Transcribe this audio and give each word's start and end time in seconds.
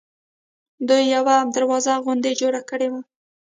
دوی 0.87 1.03
یوه 1.15 1.35
دروازه 1.55 1.93
غوندې 2.03 2.31
جوړه 2.41 2.61
کړې 2.69 2.87
وه. 2.91 3.01